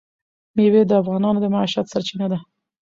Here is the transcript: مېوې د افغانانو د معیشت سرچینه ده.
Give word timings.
مېوې 0.55 0.81
د 0.87 0.91
افغانانو 1.01 1.39
د 1.41 1.45
معیشت 1.53 1.85
سرچینه 1.93 2.27
ده. 2.31 2.39